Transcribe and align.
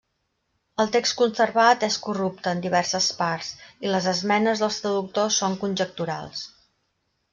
El 0.83 0.87
text 0.95 1.15
conservat 1.19 1.85
és 1.87 1.97
corrupte 2.07 2.53
en 2.57 2.63
diverses 2.63 3.09
parts, 3.19 3.51
i 3.87 3.91
les 3.97 4.09
esmenes 4.15 4.65
dels 4.65 4.81
traductors 4.87 5.39
són 5.43 5.59
conjecturals. 5.67 6.43